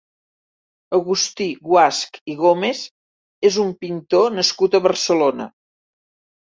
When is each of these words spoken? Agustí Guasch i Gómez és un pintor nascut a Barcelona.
Agustí 0.99 1.47
Guasch 1.67 2.19
i 2.33 2.39
Gómez 2.41 2.83
és 3.53 3.63
un 3.69 3.73
pintor 3.85 4.35
nascut 4.41 4.83
a 4.83 4.87
Barcelona. 4.91 5.53